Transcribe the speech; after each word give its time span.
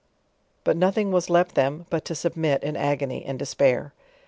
But 0.63 0.77
nothing 0.77 1.11
was 1.11 1.29
left 1.29 1.53
them, 1.53 1.85
but 1.91 2.03
to 2.05 2.15
sub 2.15 2.35
mit 2.35 2.63
in 2.63 2.75
agony 2.75 3.23
and 3.23 3.37
despair. 3.37 3.93